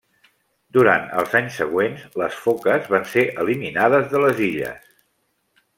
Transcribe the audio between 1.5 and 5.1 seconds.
següents, les foques van ser eliminades de les illes.